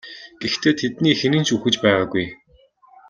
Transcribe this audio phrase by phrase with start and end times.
[0.41, 2.25] Гэхдээ тэдний хэн нь ч үхэж байгаагүй.